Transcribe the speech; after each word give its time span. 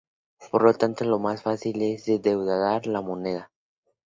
Por 0.49 0.63
lo 0.63 0.73
tanto 0.73 1.05
lo 1.05 1.19
más 1.19 1.43
fácil 1.43 1.79
es 1.83 2.05
devaluar 2.05 2.87
la 2.87 3.01
moneda. 3.01 3.51